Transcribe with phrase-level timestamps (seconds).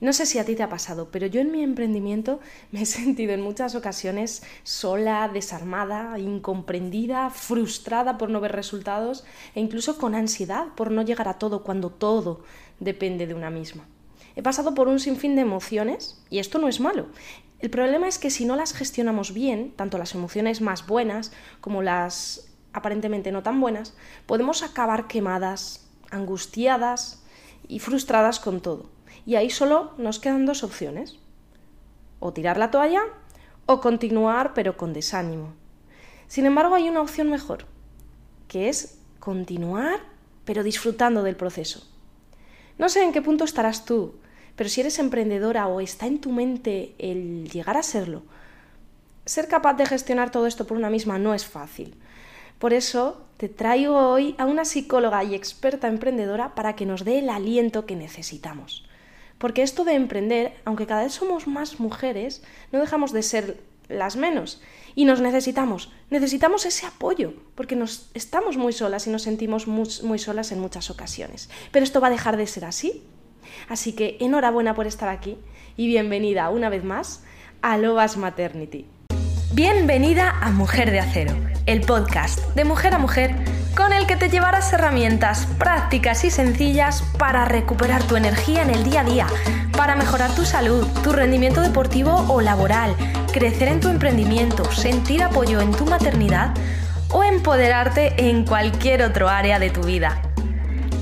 [0.00, 2.40] No sé si a ti te ha pasado, pero yo en mi emprendimiento
[2.72, 9.24] me he sentido en muchas ocasiones sola, desarmada, incomprendida, frustrada por no ver resultados
[9.54, 12.42] e incluso con ansiedad por no llegar a todo cuando todo
[12.80, 13.84] depende de una misma.
[14.34, 17.06] He pasado por un sinfín de emociones y esto no es malo.
[17.58, 21.32] El problema es que si no las gestionamos bien, tanto las emociones más buenas
[21.62, 23.94] como las aparentemente no tan buenas,
[24.26, 27.22] podemos acabar quemadas, angustiadas
[27.66, 28.95] y frustradas con todo.
[29.26, 31.18] Y ahí solo nos quedan dos opciones.
[32.20, 33.02] O tirar la toalla
[33.66, 35.52] o continuar pero con desánimo.
[36.28, 37.66] Sin embargo, hay una opción mejor,
[38.48, 40.00] que es continuar
[40.44, 41.84] pero disfrutando del proceso.
[42.78, 44.14] No sé en qué punto estarás tú,
[44.54, 48.22] pero si eres emprendedora o está en tu mente el llegar a serlo,
[49.24, 51.96] ser capaz de gestionar todo esto por una misma no es fácil.
[52.60, 57.18] Por eso te traigo hoy a una psicóloga y experta emprendedora para que nos dé
[57.18, 58.85] el aliento que necesitamos.
[59.38, 64.16] Porque esto de emprender, aunque cada vez somos más mujeres, no dejamos de ser las
[64.16, 64.62] menos.
[64.94, 69.88] Y nos necesitamos, necesitamos ese apoyo, porque nos estamos muy solas y nos sentimos muy,
[70.02, 71.50] muy solas en muchas ocasiones.
[71.70, 73.04] Pero esto va a dejar de ser así
[73.68, 75.38] Así que enhorabuena por estar aquí
[75.76, 77.22] y bienvenida una vez más
[77.62, 78.86] a Lobas Maternity.
[79.52, 81.34] Bienvenida a Mujer de Acero,
[81.66, 83.34] el podcast de mujer a mujer
[83.76, 88.82] con el que te llevarás herramientas prácticas y sencillas para recuperar tu energía en el
[88.82, 89.26] día a día,
[89.76, 92.96] para mejorar tu salud, tu rendimiento deportivo o laboral,
[93.32, 96.54] crecer en tu emprendimiento, sentir apoyo en tu maternidad
[97.10, 100.22] o empoderarte en cualquier otro área de tu vida.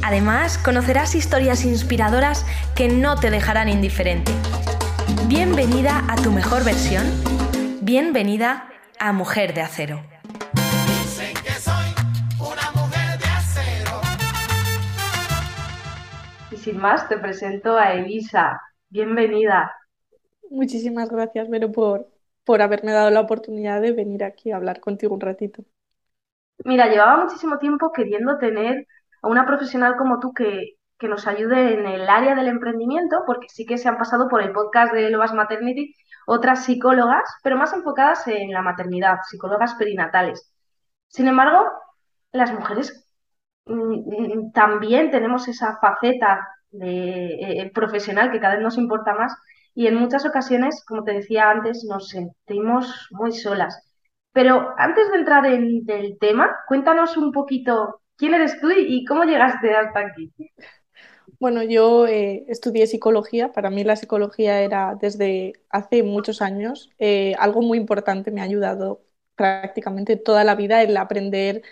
[0.03, 4.33] Además, conocerás historias inspiradoras que no te dejarán indiferente.
[5.29, 7.05] Bienvenida a tu mejor versión.
[7.81, 10.14] Bienvenida a Mujer de Acero.
[16.65, 18.59] Sin más, te presento a Elisa.
[18.89, 19.71] Bienvenida.
[20.49, 22.09] Muchísimas gracias, Vero, por,
[22.43, 25.63] por haberme dado la oportunidad de venir aquí a hablar contigo un ratito.
[26.65, 28.87] Mira, llevaba muchísimo tiempo queriendo tener
[29.21, 33.67] a una profesional como tú que, nos ayude en el área del emprendimiento, porque sí
[33.67, 35.95] que se han pasado por el podcast de Lovas Maternity
[36.27, 40.51] otras psicólogas, pero más enfocadas en la maternidad, psicólogas perinatales.
[41.09, 41.63] Sin embargo,
[42.33, 43.04] las mujeres
[44.53, 49.35] también tenemos esa faceta de, eh, profesional que cada vez nos importa más
[49.75, 53.83] y en muchas ocasiones, como te decía antes, nos sentimos muy solas.
[54.33, 59.25] Pero antes de entrar en el tema, cuéntanos un poquito ¿Quién eres tú y cómo
[59.25, 60.33] llegaste hasta aquí?
[61.41, 63.53] Bueno, yo eh, estudié psicología.
[63.53, 68.31] Para mí la psicología era desde hace muchos años eh, algo muy importante.
[68.31, 69.03] Me ha ayudado
[69.35, 71.63] prácticamente toda la vida el aprender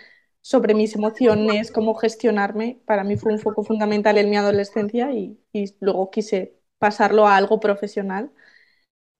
[0.43, 2.81] sobre mis emociones, cómo gestionarme.
[2.85, 5.39] Para mí fue un foco fundamental en mi adolescencia y,
[5.81, 8.31] luego quise pasarlo a algo profesional.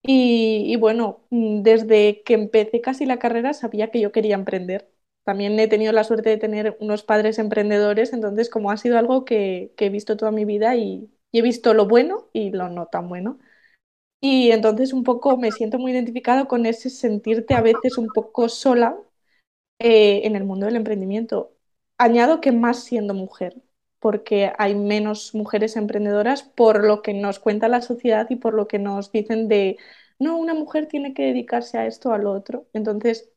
[0.04, 5.58] Y, y, bueno, desde que empecé casi la carrera sabía que yo quería emprender también
[5.60, 9.74] he tenido la suerte de tener unos padres emprendedores, entonces como ha sido algo que,
[9.78, 13.40] he visto toda mi vida y, he visto lo bueno y lo no tan bueno.
[14.22, 18.50] Y entonces un poco me siento muy identificado con ese sentirte a veces un poco
[18.50, 18.98] sola
[19.84, 21.54] eh, en el mundo del emprendimiento.
[22.00, 23.62] Añado que más siendo mujer,
[24.00, 28.68] porque hay menos mujeres emprendedoras por lo que nos cuenta la sociedad y por lo
[28.68, 29.78] que nos dicen de,
[30.20, 32.68] no, una mujer tiene que dedicarse a esto o a lo otro.
[32.74, 33.32] Entonces,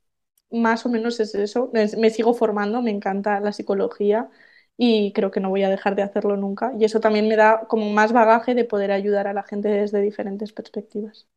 [0.51, 1.71] más o menos es eso.
[1.73, 4.31] Me sigo formando, me encanta la psicología
[4.77, 6.73] y creo que no voy a dejar de hacerlo nunca.
[6.79, 10.01] Y eso también me da como más bagaje de poder ayudar a la gente desde
[10.03, 11.29] diferentes perspectivas.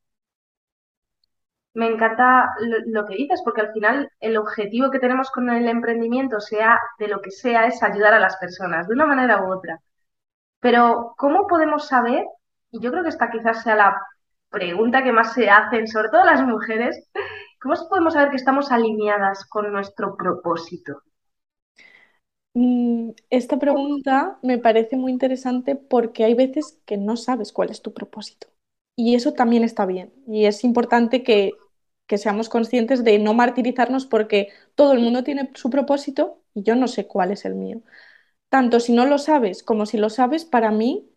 [1.74, 2.50] Me encanta
[2.86, 7.08] lo, que dices, porque al final el objetivo que tenemos con el emprendimiento, sea de
[7.08, 9.80] lo que sea, es ayudar a las personas, de una manera u otra.
[10.60, 12.26] Pero, ¿cómo podemos saber?
[12.72, 14.02] Y yo creo que esta quizás sea la
[14.50, 17.10] pregunta que más se hacen, sobre todo las mujeres,
[17.62, 21.04] ¿Cómo podemos saber que estamos alineadas con nuestro propósito?
[22.54, 27.82] Mm, esta pregunta me parece muy interesante porque hay veces que no sabes cuál es
[27.82, 28.48] tu propósito.
[29.02, 30.12] Y eso también está bien.
[30.28, 31.54] Y es importante que,
[32.06, 36.76] que seamos conscientes de no martirizarnos porque todo el mundo tiene su propósito y yo
[36.76, 37.82] no sé cuál es el mío.
[38.50, 41.10] Tanto si no lo sabes como si lo sabes, para mí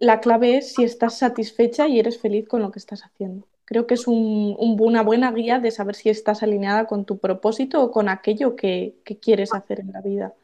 [0.00, 3.46] la clave es si estás satisfecha y eres feliz con lo que estás haciendo.
[3.66, 7.90] Creo que es una buena guía de saber si estás alineada con tu propósito o
[7.90, 10.34] con aquello que, quieres hacer en la vida.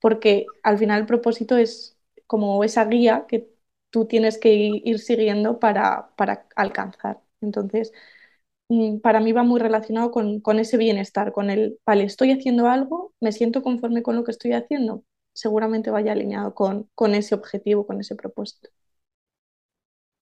[0.00, 1.96] Porque al final el propósito es
[2.26, 3.51] como esa guía que
[3.92, 4.52] tú tienes que
[4.84, 6.10] ir siguiendo para,
[6.56, 7.20] alcanzar.
[7.42, 7.92] Entonces,
[8.68, 13.14] mm, para mí va muy relacionado con, ese bienestar, con el, vale, estoy haciendo algo,
[13.20, 15.04] me siento conforme con lo que estoy haciendo,
[15.34, 18.70] seguramente vaya alineado con, con ese objetivo, con ese propósito.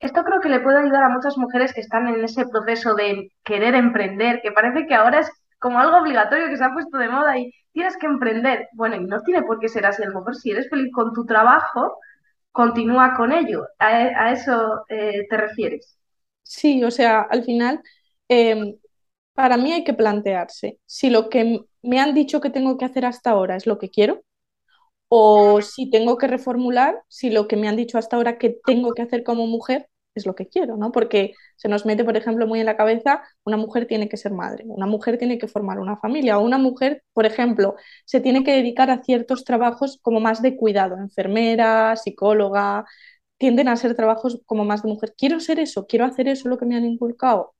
[0.00, 3.32] Esto creo que le puede ayudar a muchas mujeres que están en ese proceso de
[3.44, 5.30] querer emprender, que parece que ahora es
[5.60, 8.68] como algo obligatorio que se ha puesto de moda y tienes que emprender.
[8.72, 10.02] Bueno, y no tiene por qué ser así.
[10.02, 11.98] A lo mejor si eres feliz con tu trabajo,
[12.52, 13.66] continúa con ello.
[13.78, 15.96] ¿A, eso eh, te refieres?
[16.42, 17.80] Sí, o sea, al final,
[18.28, 18.76] em,
[19.34, 23.06] para mí hay que plantearse si lo que me han dicho que tengo que hacer
[23.06, 24.22] hasta ahora es lo que quiero
[25.08, 28.94] o si tengo que reformular si lo que me han dicho hasta ahora que tengo
[28.94, 30.92] que hacer como mujer es lo que quiero, ¿no?
[30.92, 34.32] Porque se nos mete, por ejemplo, muy en la cabeza, una mujer tiene que ser
[34.32, 38.44] madre, una mujer tiene que formar una familia, o una mujer, por ejemplo, se tiene
[38.44, 42.84] que dedicar a ciertos trabajos como más de cuidado, enfermera, psicóloga,
[43.38, 45.14] tienden a ser trabajos como más de mujer.
[45.16, 47.54] Quiero ser eso, quiero hacer eso, lo que me han inculcado.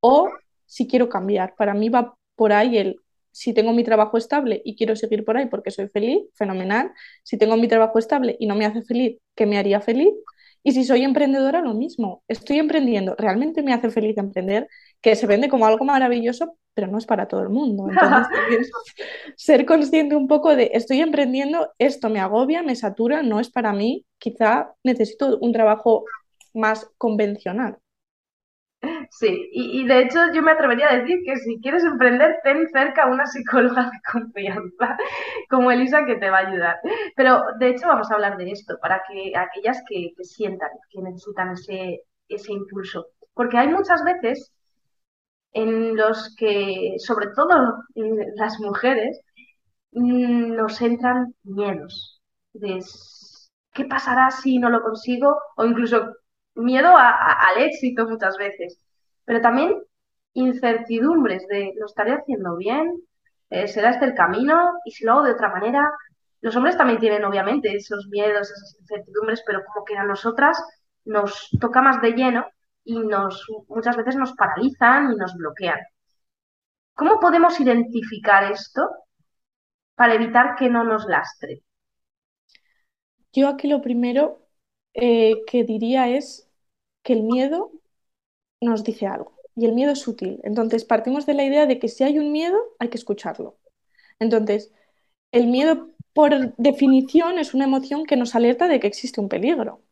[0.00, 0.30] O
[0.66, 2.96] si quiero cambiar, para mí va por ahí el
[3.32, 6.92] si tengo mi trabajo estable y quiero seguir por ahí porque soy feliz, fenomenal.
[7.22, 10.08] Si tengo mi trabajo estable y no me hace feliz, ¿qué me haría feliz?
[10.62, 12.22] Y si soy emprendedora, lo mismo.
[12.28, 13.14] Estoy emprendiendo.
[13.16, 14.68] Realmente me hace feliz emprender,
[15.00, 17.88] que se vende como algo maravilloso, pero no es para todo el mundo.
[17.90, 18.70] Entonces,
[19.36, 23.72] ser consciente un poco de, estoy emprendiendo, esto me agobia, me satura, no es para
[23.72, 24.04] mí.
[24.18, 26.04] Quizá necesito un trabajo
[26.54, 27.78] más convencional.
[29.10, 33.06] Sí, y, de hecho yo me atrevería a decir que si quieres emprender, ten cerca
[33.06, 34.96] una psicóloga de confianza
[35.50, 36.76] como Elisa que te va a ayudar.
[37.16, 41.52] Pero de hecho vamos a hablar de esto para que aquellas que, sientan que necesitan
[41.52, 43.08] ese, ese impulso.
[43.34, 44.52] Porque hay muchas veces
[45.52, 47.48] en los que, sobre todo
[48.36, 49.20] las mujeres,
[49.92, 52.20] mm, nos entran miedos
[52.52, 52.80] de
[53.72, 56.14] qué pasará si no lo consigo o incluso
[56.58, 58.80] miedo al éxito muchas veces,
[59.24, 59.82] pero también
[60.34, 63.00] incertidumbres de lo estaré haciendo bien,
[63.50, 65.90] eh, será este el camino y si lo hago de otra manera.
[66.40, 70.62] Los hombres también tienen obviamente esos miedos, esas incertidumbres, pero como que a nosotras
[71.04, 72.46] nos toca más de lleno
[72.84, 75.80] y nos muchas veces nos paralizan y nos bloquean.
[76.94, 78.88] ¿Cómo podemos identificar esto
[79.94, 81.62] para evitar que no nos lastre?
[83.32, 84.48] Yo aquí lo primero
[84.94, 86.47] eh, que diría es
[87.08, 87.72] que el miedo
[88.60, 90.40] nos dice algo y el miedo es sutil.
[90.44, 93.58] Entonces partimos de la idea de que si hay un miedo hay que escucharlo.
[94.20, 94.72] Entonces,
[95.32, 99.82] el miedo por definición es una emoción que nos alerta de que existe un peligro.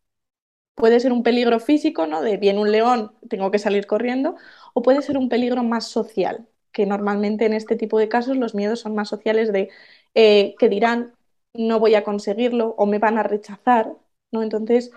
[0.75, 2.21] Puede ser un peligro físico, ¿no?
[2.21, 4.35] De viene un león, tengo que salir corriendo,
[4.73, 8.55] o puede ser un peligro más social, que normalmente en este tipo de casos los
[8.55, 9.69] miedos son más sociales de
[10.15, 11.13] eh, que dirán
[11.53, 13.93] no voy a conseguirlo o me van a rechazar,
[14.31, 14.43] ¿no?
[14.43, 14.91] Entonces,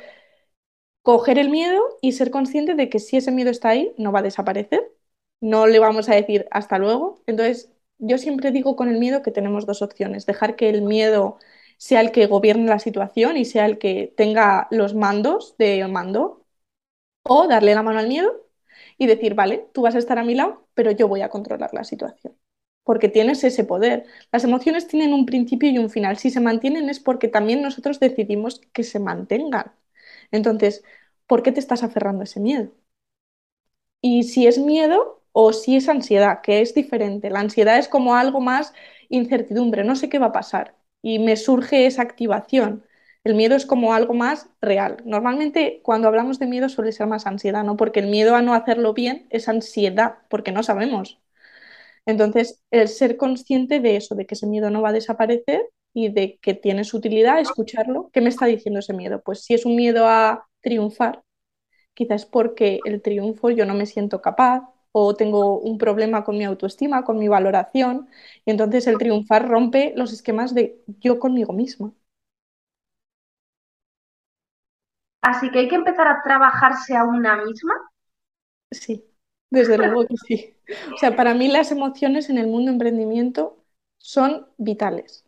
[1.02, 4.20] coger el miedo y ser consciente de que si ese miedo está ahí, no va
[4.20, 4.92] a desaparecer.
[5.40, 7.22] No le vamos a decir hasta luego.
[7.26, 10.26] Entonces, yo siempre digo con el miedo que tenemos dos opciones.
[10.26, 11.38] Dejar que el miedo
[11.78, 16.44] sea el que gobierne la situación y sea el que tenga los mandos de mando.
[17.22, 18.32] O darle la mano al miedo
[18.98, 21.72] y decir, vale, tú vas a estar a mi lado, pero yo voy a controlar
[21.74, 22.36] la situación.
[22.84, 24.06] Porque tienes ese poder.
[24.32, 26.16] Las emociones tienen un principio y un final.
[26.18, 29.72] Si se mantienen es porque también nosotros decidimos que se mantengan.
[30.30, 30.84] Entonces,
[31.26, 32.72] ¿por qué te estás aferrando a ese miedo?
[34.00, 37.30] Y si es miedo o si es ansiedad, que es diferente.
[37.30, 38.72] La ansiedad es como algo más
[39.08, 40.74] incertidumbre, no sé qué va a pasar.
[41.02, 42.84] Y me surge esa activación.
[43.24, 44.96] El miedo es como algo más real.
[45.04, 47.76] Normalmente cuando hablamos de miedo suele ser más ansiedad, ¿no?
[47.76, 51.20] Porque el miedo a no hacerlo bien es ansiedad, porque no sabemos.
[52.06, 55.62] Entonces, el ser consciente de eso, de que ese miedo no va a desaparecer
[55.94, 58.10] y de que tiene su utilidad, escucharlo.
[58.12, 59.22] ¿Qué me está diciendo ese miedo?
[59.24, 61.22] Pues si es un miedo a triunfar,
[61.94, 66.44] quizás porque el triunfo yo no me siento capaz o tengo un problema con mi
[66.44, 68.08] autoestima, con mi valoración,
[68.44, 71.92] y entonces el triunfar rompe los esquemas de yo conmigo misma.
[75.22, 77.72] Así que hay que empezar a trabajarse a una misma.
[78.70, 79.04] Sí,
[79.50, 80.56] desde luego que sí.
[80.94, 83.64] O sea, para mí las emociones en el mundo emprendimiento
[83.98, 85.24] son vitales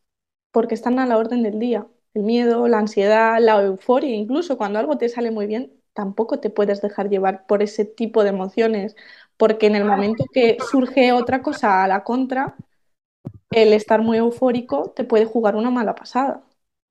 [0.53, 1.87] porque están a la orden del día.
[2.15, 6.51] El miedo, la ansiedad, la euforia, incluso cuando algo te sale muy bien, tampoco te
[6.51, 8.97] puedes dejar llevar por ese tipo de emociones,
[9.39, 12.57] porque en el momento que surge otra cosa a la contra,
[13.51, 16.45] el estar muy eufórico te puede jugar una mala pasada.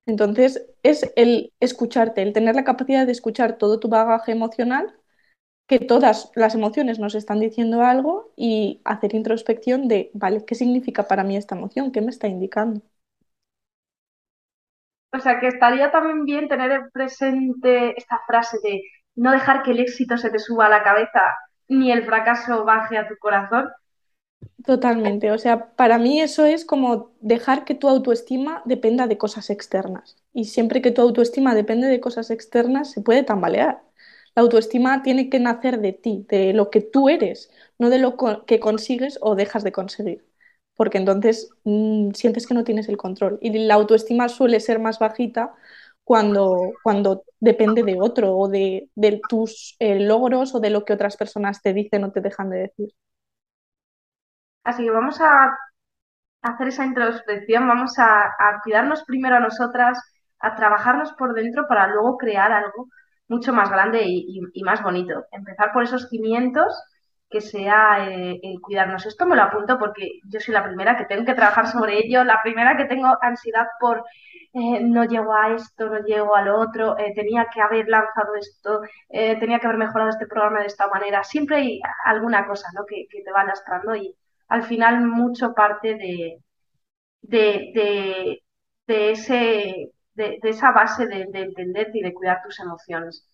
[0.06, 4.94] Entonces, es el escucharte, el tener la capacidad de escuchar todo tu bagaje emocional,
[5.68, 11.08] que todas las emociones nos están diciendo algo y hacer introspección de, vale, ¿qué significa
[11.08, 11.92] para mí esta emoción?
[11.92, 12.82] ¿Qué me está indicando?
[15.12, 18.82] O sea, que estaría también bien tener presente esta frase de
[19.14, 21.20] no dejar que el éxito se te suba a la cabeza
[21.68, 23.68] ni el fracaso baje a tu corazón.
[24.64, 25.30] Totalmente.
[25.32, 30.16] O sea, para mí eso es como dejar que tu autoestima dependa de cosas externas.
[30.32, 33.82] Y siempre que tu autoestima depende de cosas externas, se puede tambalear.
[34.34, 38.16] La autoestima tiene que nacer de ti, de lo que tú eres, no de lo
[38.46, 40.24] que consigues o dejas de conseguir,
[40.76, 43.38] porque entonces mm, sientes que no tienes el control.
[43.40, 45.54] Y la autoestima suele ser más bajita
[46.04, 48.88] cuando, cuando depende de otro o de,
[49.28, 52.58] tus eh, logros o de lo que otras personas te dicen o te dejan de
[52.58, 52.94] decir.
[54.64, 55.56] Así que vamos a
[56.42, 60.00] hacer esa introspección, vamos a, cuidarnos primero a nosotras,
[60.40, 62.88] a trabajarnos por dentro para luego crear algo
[63.28, 65.24] mucho más grande y, más bonito.
[65.30, 66.72] Empezar por esos cimientos
[67.32, 69.06] que sea eh, el cuidarnos.
[69.06, 72.24] Esto me lo apunto porque yo soy la primera que tengo que trabajar sobre ello,
[72.24, 74.04] la primera que tengo ansiedad por
[74.52, 78.34] eh, no llego a esto, no llego a lo otro, eh, tenía que haber lanzado
[78.36, 81.24] esto, tenía que haber mejorado este programa de esta manera.
[81.24, 82.84] Siempre hay alguna cosa ¿no?
[82.86, 84.14] que, te va lastrando y,
[84.48, 86.38] al final mucho parte de,
[87.22, 88.42] de,
[88.86, 93.26] ese, de, esa base de, entenderte y de cuidar tus emociones.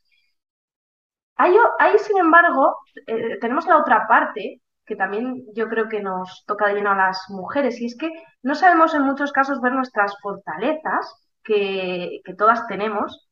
[1.39, 6.69] Ahí, sin embargo, eh, tenemos la otra parte que también yo creo que nos toca
[6.69, 8.11] de lleno a las mujeres, y es que
[8.43, 13.29] no sabemos en muchos casos ver nuestras fortalezas, que todas tenemos,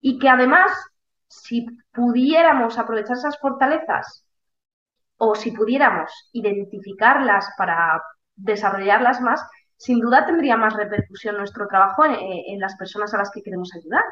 [0.00, 0.70] y que además,
[1.28, 4.26] si pudiéramos aprovechar esas fortalezas
[5.16, 8.02] o si pudiéramos identificarlas para
[8.36, 9.42] desarrollarlas más,
[9.78, 14.04] sin duda tendría más repercusión nuestro trabajo en, las personas a las que queremos ayudar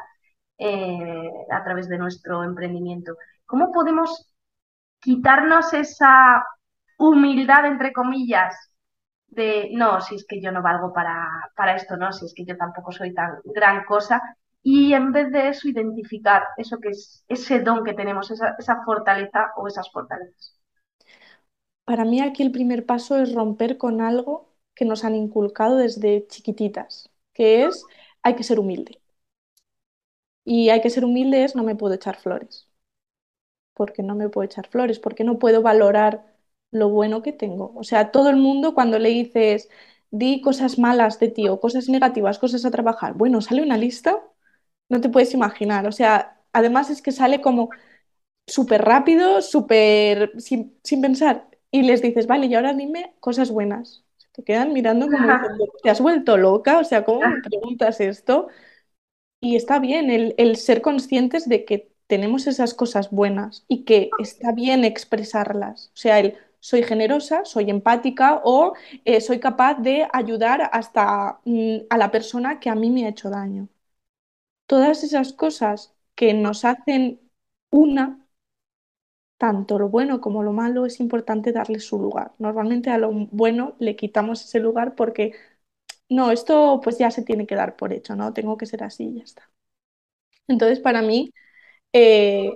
[0.57, 3.15] eh, a través de nuestro emprendimiento.
[3.45, 4.33] ¿Cómo podemos
[4.99, 6.43] quitarnos esa
[6.97, 8.55] humildad, entre comillas,
[9.27, 12.45] de no, si es que yo no valgo para, para esto, no, si es que
[12.45, 14.21] yo tampoco soy tan gran cosa,
[14.61, 18.83] y en vez de eso identificar eso que es ese don que tenemos, esa, esa
[18.83, 20.57] fortaleza o esas fortalezas?
[21.83, 26.25] Para mí aquí el primer paso es romper con algo que nos han inculcado desde
[26.27, 27.85] chiquititas, que es
[28.21, 29.02] hay que ser humilde.
[30.45, 32.69] Y hay que ser humilde es no me puedo echar flores.
[33.73, 36.25] Porque no me puedo echar flores, porque no puedo valorar
[36.71, 37.73] lo bueno que tengo.
[37.75, 39.69] O sea, todo el mundo cuando le dices
[40.11, 44.21] di cosas malas de ti o cosas negativas, cosas a trabajar, bueno, sale una lista,
[44.89, 45.87] no te puedes imaginar.
[45.87, 47.69] O sea, además es que sale como
[48.47, 54.05] súper rápido, súper sin, sin pensar y les dices, vale, y ahora dime cosas buenas.
[54.33, 55.39] te quedan mirando como
[55.83, 56.79] ¿te has vuelto loca?
[56.79, 58.47] O sea, ¿cómo me preguntas esto?
[59.43, 64.53] Y está bien el, ser conscientes de que tenemos esas cosas buenas y que está
[64.53, 65.91] bien expresarlas.
[65.93, 68.73] O sea, el soy generosa, soy empática o
[69.03, 73.09] eh, soy capaz de ayudar hasta mm, a la persona que a mí me ha
[73.09, 73.67] hecho daño.
[74.67, 77.21] Todas esas cosas que nos hacen
[77.71, 78.19] una
[79.37, 82.33] tanto lo bueno como lo malo es importante darle su lugar.
[82.39, 85.33] Normalmente a lo bueno le quitamos ese lugar porque
[86.15, 88.33] no, esto pues ya se tiene que dar por hecho, ¿no?
[88.33, 89.49] Tengo que ser así y ya está.
[90.47, 91.33] Entonces, para mí,
[91.93, 92.51] eh,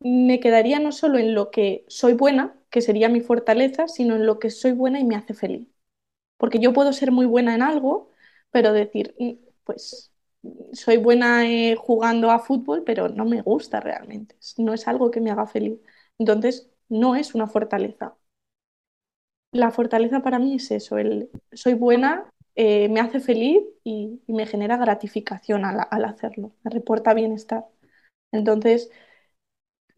[0.00, 4.26] me quedaría no solo en lo que soy buena, que sería mi fortaleza, sino en
[4.26, 5.68] lo que soy buena y me hace feliz.
[6.38, 8.10] Porque yo puedo ser muy buena en algo,
[8.50, 9.32] pero decir, mm,
[9.64, 10.12] pues
[10.72, 14.36] soy buena eh, jugando a fútbol, pero no me gusta realmente.
[14.58, 15.80] No es algo que me haga feliz.
[16.18, 18.16] Entonces, no es una fortaleza.
[19.52, 24.46] La fortaleza para mí es eso, el soy buena, eh, me hace feliz y, me
[24.46, 27.66] genera gratificación al, hacerlo, me reporta bienestar.
[28.32, 28.90] Entonces,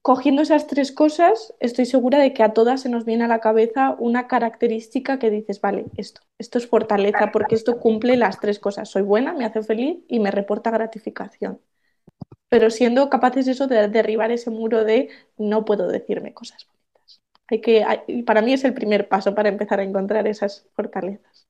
[0.02, 3.40] cogiendo esas tres cosas, estoy segura de que a todas se nos viene a la
[3.40, 8.58] cabeza una característica que dices, vale, esto, esto es fortaleza porque esto cumple las tres
[8.58, 8.88] cosas.
[8.88, 11.60] Soy buena, me hace feliz y me reporta gratificación
[12.48, 17.20] pero siendo capaces eso de derribar ese muro de no puedo decirme cosas bonitas.
[17.48, 17.84] Hay que,
[18.24, 21.45] para mí es el primer paso para empezar a encontrar esas fortalezas.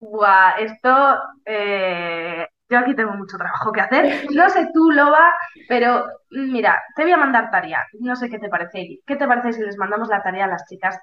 [0.00, 4.26] Guau, esto eh, yo aquí tengo mucho trabajo que hacer.
[4.34, 5.32] No sé tú, Loba,
[5.68, 7.84] pero mira, te voy a mandar tarea.
[8.00, 9.00] No sé qué te parece.
[9.06, 10.98] ¿Qué te parece si les mandamos la tarea a las chicas?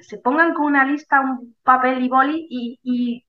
[0.00, 3.24] Se pongan con una lista, un papel y boli y,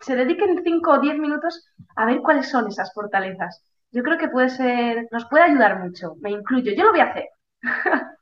[0.00, 4.28] se dediquen 5 o 10 minutos a ver cuáles son esas fortalezas yo creo que
[4.28, 7.24] puede ser, nos puede ayudar mucho, me incluyo, yo lo voy a hacer.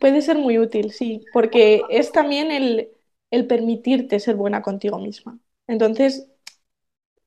[0.00, 2.88] Puede ser muy útil, sí, porque es también el,
[3.32, 5.40] el permitirte ser buena contigo misma.
[5.66, 6.28] Entonces,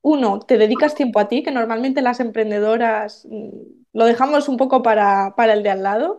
[0.02, 3.50] uno, te dedicas tiempo a ti, que normalmente las emprendedoras mm,
[3.92, 6.18] lo dejamos un poco para, para el de al lado.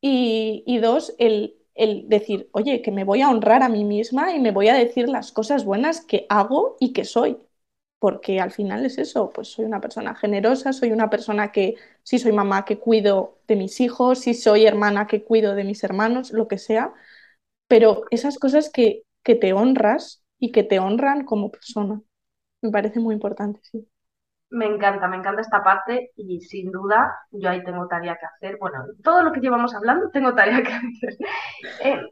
[0.00, 4.40] Y, dos, el, el, decir, oye, que me voy a honrar a mí misma y
[4.40, 7.38] me voy a decir las cosas buenas que hago y que soy
[8.02, 12.18] porque al final es eso, pues soy una persona generosa, soy una persona que, si
[12.18, 16.32] soy mamá, que cuido de mis hijos, si soy hermana, que cuido de mis hermanos,
[16.32, 16.92] lo que sea,
[17.72, 22.02] pero esas cosas que, te honras y que te honran como persona,
[22.60, 23.88] me parece muy importante, sí.
[24.50, 28.58] Me encanta, me encanta esta parte y sin duda yo ahí tengo tarea que hacer.
[28.58, 31.16] Bueno, todo lo que llevamos hablando tengo tarea que hacer.
[31.82, 32.02] Eh,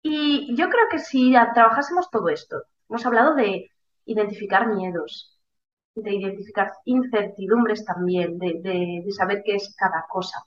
[0.00, 3.70] y yo creo que si trabajásemos todo esto, hemos hablado de
[4.06, 5.38] identificar miedos,
[5.94, 10.42] de identificar incertidumbres también, de, de saber qué es cada cosa,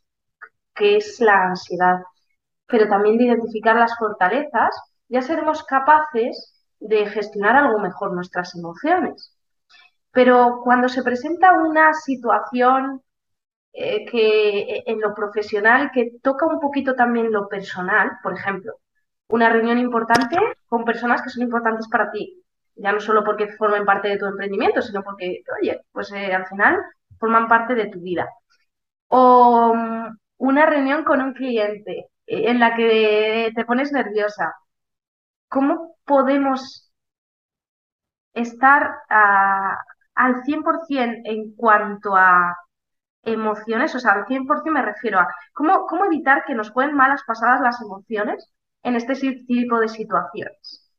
[0.73, 1.99] qué es la ansiedad,
[2.71, 4.75] pero también de identificar las fortalezas,
[5.09, 9.37] ya seremos capaces de gestionar algo mejor nuestras emociones.
[10.11, 13.01] Pero cuando se presenta una situación
[13.73, 18.73] eh, que en lo profesional que toca un poquito también lo personal, por ejemplo,
[19.29, 20.37] una reunión importante
[20.67, 22.43] con personas que son importantes para ti,
[22.75, 26.45] ya no solo porque formen parte de tu emprendimiento, sino porque, oye, pues eh, al
[26.47, 26.77] final
[27.19, 28.27] forman parte de tu vida.
[29.07, 34.53] O mm, una reunión con un cliente eh, en la que te pones nerviosa.
[35.49, 36.91] ¿Cómo podemos
[38.33, 39.77] estar a,
[40.15, 42.55] al 100% en cuanto a
[43.23, 47.21] emociones, o sea, al 100% me refiero a cómo, cómo evitar que nos jueguen malas
[47.27, 48.49] pasadas las emociones
[48.83, 49.15] en este
[49.47, 50.91] tipo de situaciones.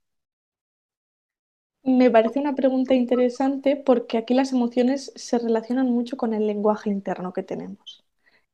[1.84, 6.90] Me parece una pregunta interesante porque aquí las emociones se relacionan mucho con el lenguaje
[6.90, 8.01] interno que tenemos,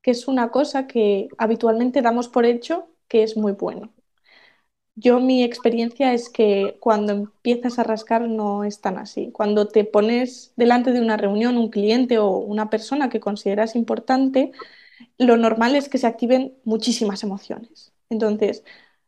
[0.02, 3.92] que es una cosa que habitualmente damos por hecho que es muy bueno.
[4.94, 9.30] Yo mi experiencia es que cuando empiezas a rascar no es tan así.
[9.32, 14.50] Cuando te pones delante de una reunión, un cliente o una persona que consideras importante,
[15.18, 17.92] lo normal es que se activen muchísimas emociones.
[18.10, 18.64] Entonces,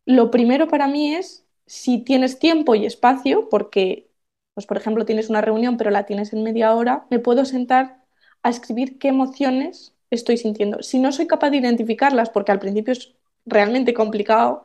[0.07, 4.11] lo primero para mí es si tienes tiempo y espacio, porque,
[4.55, 8.05] pues por ejemplo, tienes una reunión pero la tienes en media hora, me puedo sentar
[8.43, 10.83] a escribir qué emociones estoy sintiendo.
[10.83, 13.15] Si no soy capaz de identificarlas, porque al principio es
[13.47, 14.65] realmente complicado,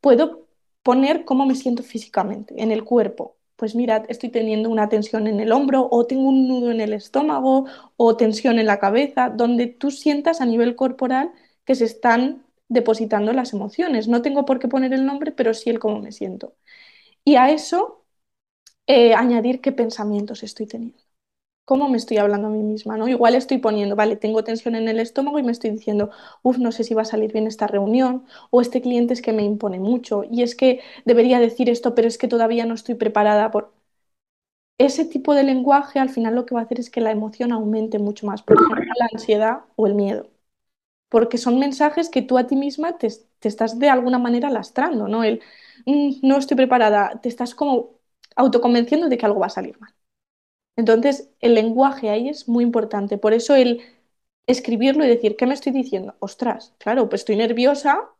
[0.00, 0.48] puedo
[0.82, 3.36] poner cómo me siento físicamente, en el cuerpo.
[3.56, 6.92] Pues mira, estoy teniendo una tensión en el hombro o tengo un nudo en el
[6.92, 11.32] estómago o tensión en la cabeza, donde tú sientas a nivel corporal
[11.64, 14.08] que se están depositando las emociones.
[14.08, 16.54] No tengo por qué poner el nombre, pero sí el cómo me siento.
[17.24, 18.04] Y a eso
[18.86, 21.01] eh, añadir qué pensamientos estoy teniendo
[21.64, 23.08] cómo me estoy hablando a mí misma, ¿no?
[23.08, 26.10] Igual estoy poniendo, vale, tengo tensión en el estómago y me estoy diciendo,
[26.42, 29.32] uff, no sé si va a salir bien esta reunión, o este cliente es que
[29.32, 32.94] me impone mucho, y es que debería decir esto, pero es que todavía no estoy
[32.96, 33.72] preparada por...
[34.78, 37.52] Ese tipo de lenguaje al final lo que va a hacer es que la emoción
[37.52, 40.30] aumente mucho más, por ejemplo, la ansiedad o el miedo,
[41.10, 43.08] porque son mensajes que tú a ti misma te,
[43.42, 45.24] estás de alguna manera lastrando, ¿no?
[45.24, 45.42] El,
[45.86, 47.92] mm, no estoy preparada, te estás como
[48.36, 49.94] autoconvenciendo de que algo va a salir mal.
[50.76, 53.18] Entonces, el lenguaje ahí es muy importante.
[53.18, 53.82] Por eso el
[54.46, 56.16] escribirlo y decir, ¿qué me estoy diciendo?
[56.20, 58.10] Ostras, claro, pues estoy nerviosa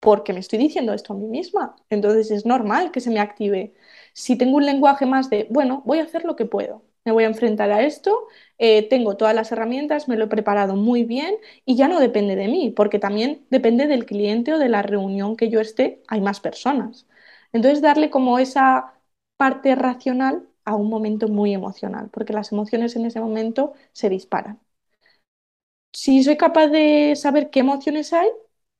[0.00, 1.76] porque me estoy diciendo esto a mí misma.
[1.90, 3.74] Entonces es normal que se me active.
[4.14, 7.24] Si tengo un lenguaje más de, bueno, voy a hacer lo que puedo, me voy
[7.24, 11.36] a enfrentar a esto, eh, tengo todas las herramientas, me lo he preparado muy bien
[11.66, 15.36] y ya no depende de mí, porque también depende del cliente o de la reunión
[15.36, 17.06] que yo esté, hay más personas.
[17.52, 18.94] Entonces darle como esa
[19.36, 24.60] parte racional a un momento muy emocional, porque las emociones en ese momento se disparan.
[25.92, 28.28] Si soy capaz de saber qué emociones hay,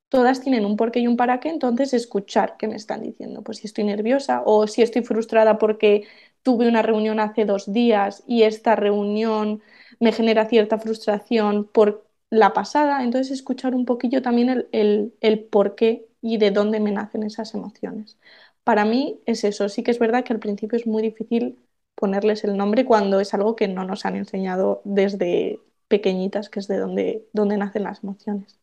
[0.08, 3.42] todas tienen un porqué y un para qué, entonces escuchar qué me están diciendo.
[3.42, 6.06] Pues si estoy nerviosa o si estoy frustrada porque
[6.42, 9.60] tuve una reunión hace dos días y esta reunión
[9.98, 15.40] me genera cierta frustración por la pasada, entonces escuchar un poquillo también el, el, el
[15.44, 18.18] por qué y de dónde me nacen esas emociones.
[18.64, 21.58] Para mí es eso, sí que es verdad que al principio es muy difícil
[22.00, 26.68] ponerles el nombre cuando es algo que no nos han enseñado desde pequeñitas, que es
[26.68, 28.58] de donde, donde nacen las emociones.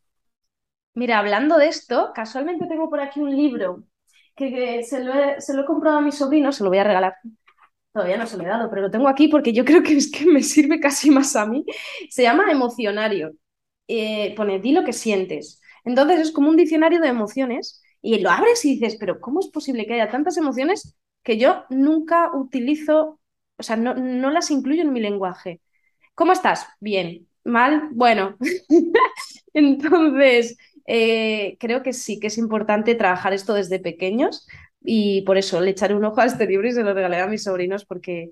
[0.93, 3.83] Mira, hablando de esto, casualmente tengo por aquí un libro
[4.35, 6.83] que, se, lo he, se, lo he, comprado a mi sobrino, se lo voy a
[6.83, 7.15] regalar.
[7.93, 10.11] Todavía no se lo he dado, pero lo tengo aquí porque yo creo que es
[10.11, 11.65] que me sirve casi más a mí.
[12.09, 13.33] Se llama Emocionario.
[13.87, 15.61] Eh, pone, di lo que sientes.
[15.85, 19.47] Entonces es como un diccionario de emociones y lo abres y dices, pero ¿cómo es
[19.47, 23.19] posible que haya tantas emociones que yo nunca utilizo
[23.57, 25.61] o sea, no, no las incluyo en mi lenguaje.
[26.15, 26.67] ¿Cómo estás?
[26.79, 27.27] Bien.
[27.43, 27.89] ¿Mal?
[27.91, 28.37] Bueno.
[29.53, 34.47] Entonces, eh, creo que sí que es importante trabajar esto desde pequeños
[34.81, 37.27] y por eso le echaré un ojo a este libro y se lo regalaré a
[37.27, 38.29] mis sobrinos porque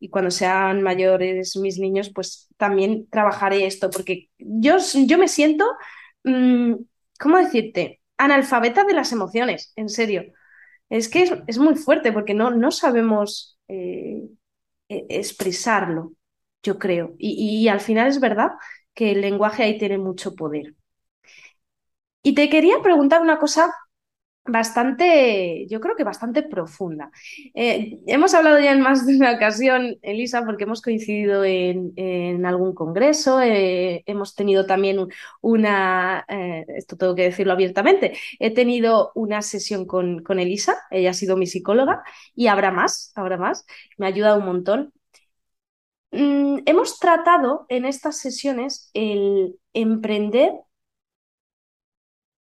[0.00, 5.64] y cuando sean mayores mis niños, pues también trabajaré esto porque yo, yo me siento,
[6.24, 6.74] mm,
[7.18, 8.00] ¿cómo decirte?
[8.16, 10.24] Analfabeta de las emociones, en serio.
[10.88, 14.22] Es que es, muy fuerte porque no, no sabemos eh,
[14.88, 16.12] expresarlo,
[16.62, 17.14] yo creo.
[17.18, 18.50] Y, al final es verdad
[18.94, 20.74] que el lenguaje ahí tiene mucho poder.
[22.22, 23.72] Y te quería preguntar una cosa
[24.48, 27.10] bastante, yo creo que bastante profunda.
[27.54, 32.74] Eh, hemos hablado ya en más de una ocasión, Elisa, porque hemos coincidido en, algún
[32.74, 34.98] congreso, eh, hemos tenido también
[35.40, 41.10] una, eh, esto tengo que decirlo abiertamente, he tenido una sesión con, con Elisa, ella
[41.10, 42.02] ha sido mi psicóloga
[42.34, 43.66] y habrá más, habrá más,
[43.98, 44.92] me ha ayudado un montón.
[46.10, 50.52] Mm, hemos tratado en estas sesiones el emprender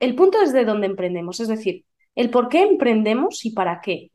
[0.03, 1.85] el punto es de dónde emprendemos, es decir,
[2.15, 4.11] el por qué emprendemos y para qué,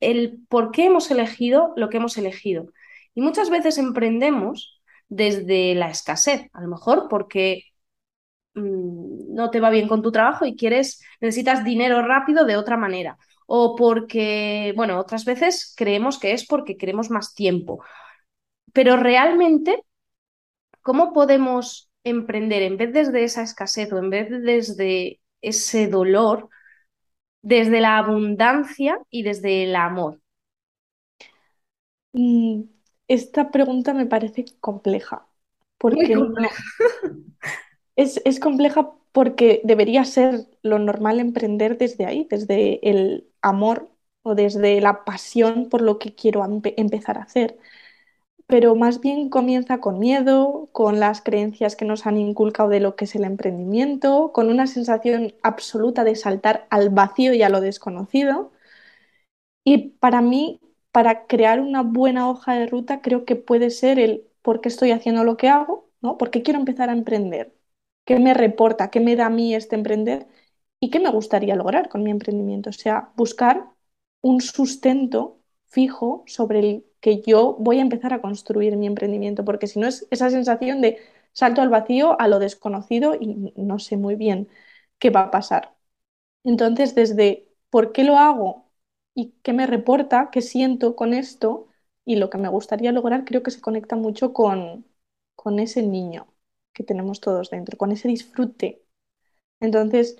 [0.00, 2.66] el por qué hemos elegido lo que hemos elegido.
[3.14, 7.64] Y muchas veces emprendemos desde la escasez, a lo mejor porque
[8.54, 12.76] mmm, no te va bien con tu trabajo y quieres, necesitas dinero rápido de otra
[12.76, 13.18] manera.
[13.46, 17.84] O porque, bueno, otras veces creemos que es porque queremos más tiempo.
[18.72, 19.82] Pero realmente,
[20.82, 26.48] ¿cómo podemos emprender en vez desde esa escasez o en vez desde ese dolor,
[27.42, 30.20] desde la abundancia y desde el amor?
[32.12, 32.62] Mm,
[33.08, 35.26] esta pregunta me parece compleja,
[35.78, 36.62] porque compleja.
[37.96, 43.90] es, es compleja porque debería ser lo normal emprender desde ahí, desde el amor
[44.22, 46.44] o desde la pasión por lo que quiero
[46.76, 47.58] empezar a hacer
[48.50, 52.96] pero más bien comienza con miedo, con las creencias que nos han inculcado de lo
[52.96, 57.60] que es el emprendimiento, con una sensación absoluta de saltar al vacío y a lo
[57.62, 58.52] desconocido.
[59.64, 60.60] Y para mí,
[60.92, 64.90] para crear una buena hoja de ruta, creo que puede ser el por qué estoy
[64.92, 66.16] haciendo lo que hago, ¿no?
[66.18, 67.54] ¿Por qué quiero empezar a emprender?
[68.04, 68.90] ¿Qué me reporta?
[68.90, 70.26] ¿Qué me da a mí este emprender?
[70.80, 72.70] ¿Y qué me gustaría lograr con mi emprendimiento?
[72.70, 73.68] O sea, buscar
[74.22, 79.66] un sustento fijo sobre el que yo voy a empezar a construir mi emprendimiento, porque
[79.66, 80.98] si no es esa sensación de
[81.32, 84.48] salto al vacío, a lo desconocido y no sé muy bien
[84.98, 85.74] qué va a pasar.
[86.44, 88.70] Entonces, desde por qué lo hago
[89.14, 91.68] y qué me reporta, qué siento con esto
[92.04, 94.86] y lo que me gustaría lograr, creo que se conecta mucho con,
[95.36, 96.32] con ese niño
[96.72, 98.84] que tenemos todos dentro, con ese disfrute.
[99.60, 100.16] Entonces,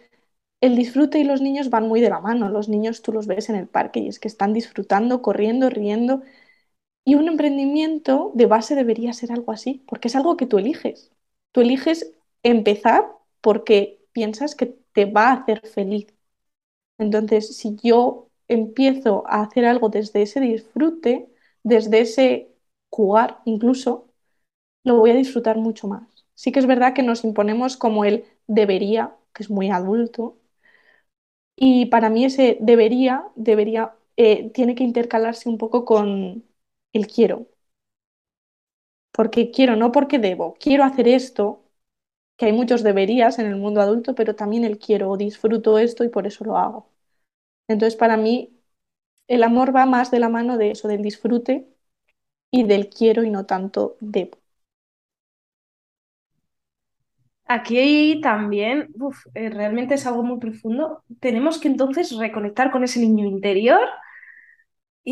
[0.60, 2.48] el disfrute y los niños van muy de la mano.
[2.50, 6.22] Los niños tú los ves en el parque y es que están disfrutando, corriendo, riendo
[7.04, 11.10] y un emprendimiento de base debería ser algo así, porque es algo que tú eliges.
[11.52, 13.10] Tú eliges empezar
[13.40, 16.06] porque piensas que te va a hacer feliz.
[16.98, 21.28] Entonces, si yo empiezo a hacer algo desde ese disfrute,
[21.62, 22.50] desde ese
[22.90, 24.08] jugar incluso,
[24.84, 26.26] lo voy a disfrutar mucho más.
[26.34, 30.38] Sí que es verdad que nos imponemos como el debería, que es muy adulto,
[31.56, 36.44] y para mí ese debería, debería, eh, tiene que intercalarse un poco con,
[36.92, 37.48] el quiero.
[39.12, 40.54] Porque quiero, no porque debo.
[40.60, 41.64] Quiero hacer esto,
[42.36, 46.04] que hay muchos deberías en el mundo adulto, pero también el quiero o disfruto esto
[46.04, 46.90] y por eso lo hago.
[47.68, 48.60] Entonces, para mí,
[49.28, 51.68] el amor va más de la mano de eso, del disfrute
[52.50, 54.38] y del quiero y no tanto debo.
[57.46, 58.88] Aquí también,
[59.34, 61.02] eh, realmente es algo muy profundo.
[61.20, 63.80] Tenemos que entonces reconectar con ese niño interior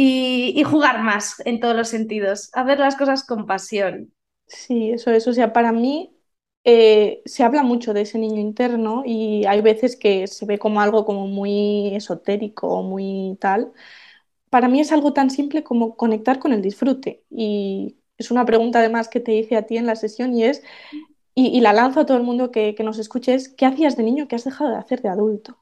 [0.00, 4.14] y, jugar más en todos los sentidos, hacer las cosas con pasión.
[4.46, 5.26] Sí, eso es.
[5.26, 6.16] O sea, para mí
[6.64, 10.80] eh, se habla mucho de ese niño interno y hay veces que se ve como
[10.80, 13.72] algo como muy esotérico, muy tal.
[14.50, 17.24] Para mí es algo tan simple como conectar con el disfrute.
[17.30, 20.62] Y es una pregunta además que te hice a ti en la sesión y es,
[21.34, 24.04] y, la lanzo a todo el mundo que, que nos escuche, es, ¿qué hacías de
[24.04, 25.57] niño que has dejado de hacer de adulto?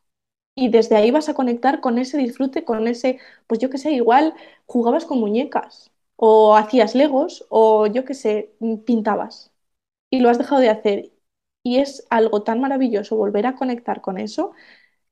[0.57, 3.93] Y desde ahí vas a conectar con ese disfrute, con ese, pues yo qué sé,
[3.93, 4.35] igual
[4.67, 8.55] jugabas con muñecas o hacías legos o yo qué sé,
[8.87, 9.53] pintabas
[10.11, 11.13] y lo has dejado de hacer.
[11.63, 14.53] Y es algo tan maravilloso volver a conectar con eso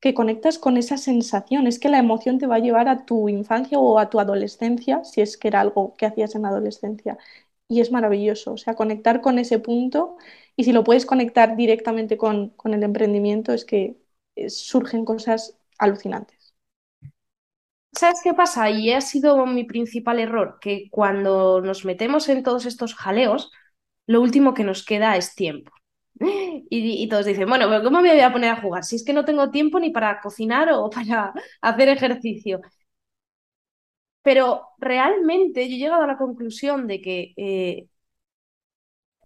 [0.00, 1.66] que conectas con esa sensación.
[1.66, 5.04] Es que la emoción te va a llevar a tu infancia o a tu adolescencia,
[5.04, 7.18] si es que era algo que hacías en la adolescencia.
[7.68, 10.16] Y es maravilloso, o sea, conectar con ese punto
[10.56, 13.96] y si lo puedes conectar directamente con, con el emprendimiento, es que
[14.48, 16.54] surgen cosas alucinantes.
[17.92, 18.70] ¿Sabes qué pasa?
[18.70, 23.52] Y ha sido mi principal error, que cuando nos metemos en todos estos jaleos,
[24.06, 25.72] lo último que nos queda es tiempo.
[26.70, 28.84] Y, todos dicen, bueno, ¿cómo me voy a poner a jugar?
[28.84, 32.60] Si es que no tengo tiempo ni para cocinar o para hacer ejercicio.
[34.22, 37.88] Pero realmente yo he llegado a la conclusión de que eh,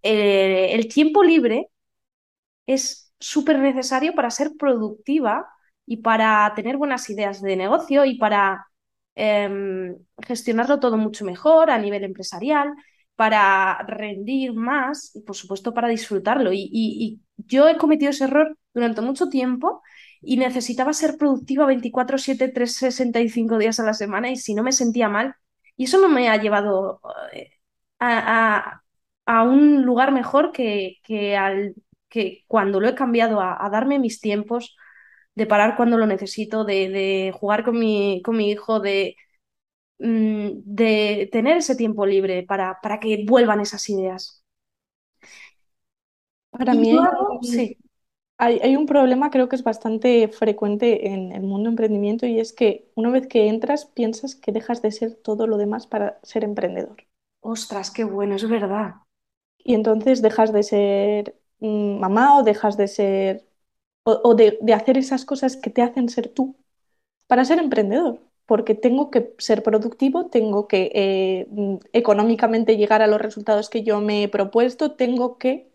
[0.02, 1.70] eh, el tiempo libre
[2.66, 5.46] es súper necesario para ser productiva
[5.86, 8.66] y para tener buenas ideas de negocio y para
[9.14, 12.74] em, gestionarlo todo mucho mejor a nivel empresarial.
[13.16, 16.52] para rendir más y por supuesto para disfrutarlo.
[16.52, 19.82] Y, y, yo he cometido ese error durante mucho tiempo
[20.20, 25.08] y necesitaba ser productiva 24/7, 365 días a la semana y si no me sentía
[25.08, 25.34] mal.
[25.76, 27.00] Y eso no me ha llevado
[27.32, 27.50] eh,
[27.98, 28.82] a,
[29.26, 31.74] a, un lugar mejor que, que, al,
[32.08, 34.76] que cuando lo he cambiado a, a, darme mis tiempos,
[35.34, 39.16] de parar cuando lo necesito, de, de jugar con mi, con mi hijo, de,
[39.98, 44.44] mm, de tener ese tiempo libre para, para que vuelvan esas ideas.
[46.50, 46.96] Para mí,
[47.42, 47.76] sí.
[48.40, 52.88] Hay, un problema, creo que es bastante frecuente en el mundo emprendimiento y es que
[52.94, 57.04] una vez que entras piensas que dejas de ser todo lo demás para ser emprendedor.
[57.40, 58.94] Ostras, qué bueno, es verdad.
[59.58, 63.48] Y entonces dejas de ser mamá o dejas de ser
[64.04, 66.56] o, de, hacer esas cosas que te hacen ser tú
[67.26, 68.20] para ser emprendedor.
[68.46, 73.82] Porque tengo que ser productivo, tengo que eh, mm, económicamente llegar a los resultados que
[73.84, 75.70] yo me he propuesto, tengo que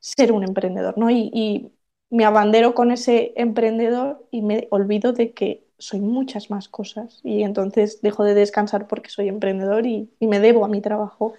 [0.00, 1.10] ser un emprendedor, ¿no?
[1.10, 1.72] Y,
[2.10, 7.42] me abandero con ese emprendedor y me olvido de que soy muchas más cosas y
[7.42, 11.34] entonces dejo de descansar porque soy emprendedor y, me debo a mi trabajo.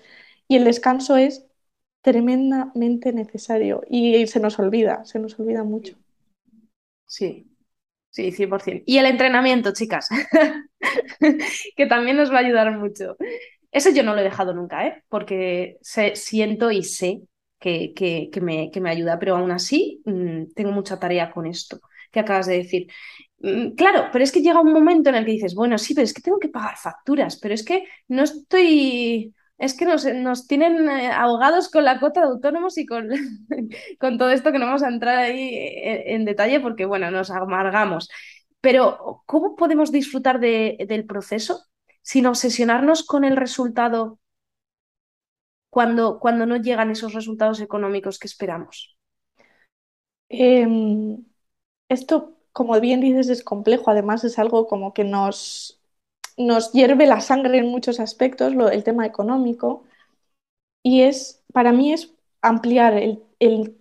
[0.47, 1.45] Y el descanso es
[2.03, 5.95] tremendamente necesario y se nos olvida, se nos olvida mucho.
[7.05, 7.47] Sí,
[8.09, 8.83] sí, 100%.
[8.85, 10.09] Y el entrenamiento, chicas,
[11.75, 13.15] que también nos va a ayudar mucho.
[13.71, 15.03] Eso yo no lo he dejado nunca, ¿eh?
[15.09, 17.21] porque siento y sé
[17.59, 21.79] que, me, que me ayuda, pero aún así mm, tengo mucha tarea con esto
[22.11, 22.87] que acabas de decir.
[23.39, 26.05] Mm, claro, pero es que llega un momento en el que dices, bueno, sí, pero
[26.05, 29.33] es que tengo que pagar facturas, pero es que no estoy,
[29.63, 33.10] es que nos, nos tienen eh, ahogados con la cuota de autónomos y con,
[33.99, 37.32] con todo esto que no vamos a entrar ahí eh, en, detalle porque, bueno, nos
[37.32, 38.10] amargamos.
[38.62, 41.65] Pero, ¿cómo podemos disfrutar de, del proceso
[42.02, 44.19] sin obsesionarnos con el resultado
[45.69, 48.97] cuando, cuando no llegan esos resultados económicos que esperamos?
[50.30, 51.26] Em,
[51.89, 53.91] esto, como bien dices, es complejo.
[53.91, 55.82] Además, es algo como que nos,
[56.37, 59.83] nos hierve la sangre en muchos aspectos, el tema económico.
[60.81, 63.01] Y es, para mí, es ampliar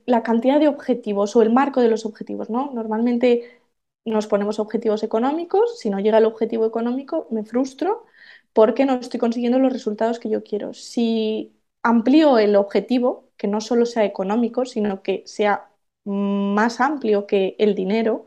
[0.06, 2.70] la cantidad de objetivos o el marco de los objetivos, ¿no?
[2.72, 3.60] Normalmente
[4.04, 5.78] nos ponemos objetivos económicos.
[5.78, 8.04] Si no llega el objetivo económico, me frustro
[8.52, 10.74] porque no estoy consiguiendo los resultados que yo quiero.
[10.74, 15.70] Si amplío el objetivo, que no solo sea económico, sino que sea
[16.04, 18.24] más amplio que el dinero,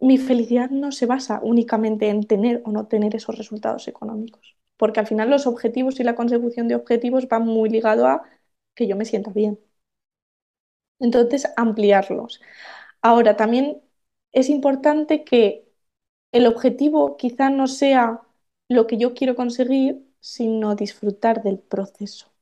[0.00, 5.00] mi felicidad no se basa únicamente en tener o no tener esos resultados económicos, porque
[5.00, 8.22] al final los objetivos y la consecución de objetivos van muy ligado a
[8.74, 9.58] que yo me sienta bien.
[10.98, 12.40] Entonces, ampliarlos.
[13.02, 13.82] Ahora, también
[14.32, 15.66] es importante que
[16.32, 18.22] el objetivo quizá no sea
[18.68, 22.32] lo que yo quiero conseguir, sino disfrutar del proceso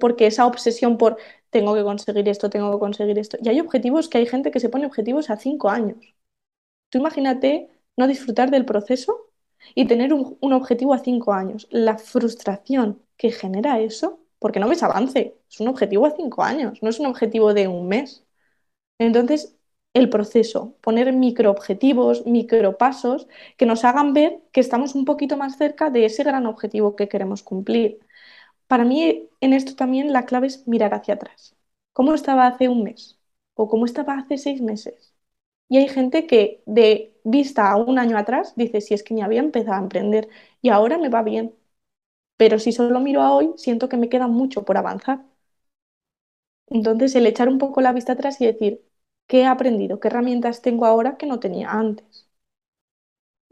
[0.00, 1.18] porque esa obsesión por
[1.50, 3.36] tengo que conseguir esto, tengo que conseguir esto.
[3.42, 6.14] Y hay objetivos que hay gente que se pone objetivos a cinco años.
[6.92, 9.30] Tú imagínate no disfrutar del proceso
[9.74, 11.66] y tener un, objetivo a cinco años.
[11.70, 16.82] La frustración que genera eso, porque no ves avance, es un objetivo a cinco años,
[16.82, 18.26] no es un objetivo de un mes.
[18.98, 19.56] Entonces,
[19.94, 25.90] el proceso, poner microobjetivos, micropasos que nos hagan ver que estamos un poquito más cerca
[25.90, 28.00] de ese gran objetivo que queremos cumplir.
[28.68, 31.56] Para mí en esto también la clave es mirar hacia atrás.
[31.94, 33.20] ¿Cómo estaba hace un mes?
[33.54, 35.11] ¿O cómo estaba hace seis meses?
[35.72, 39.22] Y hay gente que de vista a un año atrás dice, si es que ni
[39.22, 40.28] había empezado a emprender
[40.62, 41.54] y ahora me va bien.
[42.38, 45.24] Pero si solo miro a hoy, siento que me queda mucho por avanzar.
[46.66, 48.82] Entonces, el echar un poco la vista atrás y decir,
[49.28, 50.00] ¿qué he aprendido?
[50.00, 52.28] ¿Qué herramientas tengo ahora que no tenía antes?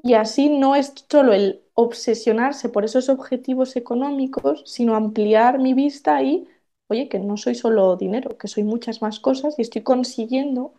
[0.02, 6.22] Y así no es solo el obsesionarse por esos objetivos económicos, sino ampliar mi vista
[6.22, 6.46] y,
[6.88, 10.72] oye, que no soy solo dinero, que soy muchas más cosas y estoy consiguiendo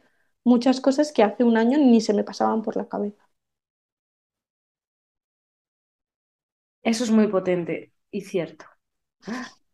[0.43, 3.23] muchas cosas que hace un año ni se me pasaban por la cabeza.
[6.83, 8.65] Eso es muy potente y cierto.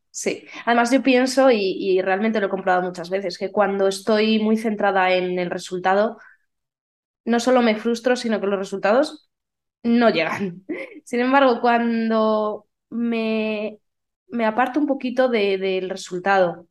[0.09, 4.57] Sí, además yo pienso, y, realmente lo he comprobado muchas veces, que cuando estoy muy
[4.57, 6.17] centrada en el resultado,
[7.25, 9.29] no solo me frustro, sino que los resultados
[9.83, 10.65] no llegan.
[11.05, 13.79] Sin embargo, cuando me,
[14.27, 16.67] me aparto un poquito del resultado,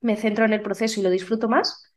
[0.00, 1.89] me centro en el proceso y lo disfruto más,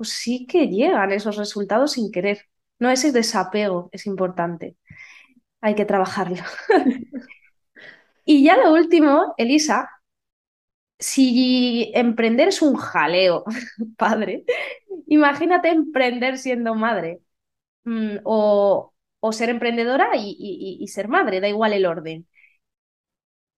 [0.00, 2.46] pues sí que llegan esos resultados sin querer.
[2.78, 4.78] No, ese desapego es importante.
[5.60, 6.38] Hay que trabajarlo.
[8.24, 9.90] y ya lo último, Elisa,
[10.98, 13.44] si emprender es un jaleo,
[13.96, 14.44] padre,
[15.06, 17.20] imagínate emprender siendo madre.
[17.84, 22.28] Mm, o, o ser emprendedora y, ser madre, da igual el orden.